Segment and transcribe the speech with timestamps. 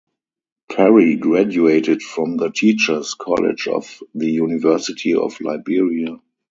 [0.71, 6.17] Perry graduated from the Teachers College of the University of Liberia.